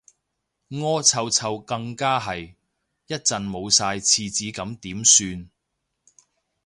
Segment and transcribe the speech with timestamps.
[0.69, 2.55] 屙臭臭更加係，
[3.05, 5.51] 一陣冇晒廁紙咁點算